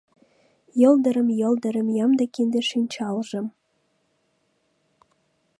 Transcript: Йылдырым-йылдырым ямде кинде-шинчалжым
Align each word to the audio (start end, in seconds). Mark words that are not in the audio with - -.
Йылдырым-йылдырым 0.81 1.87
ямде 2.05 2.25
кинде-шинчалжым 2.33 3.47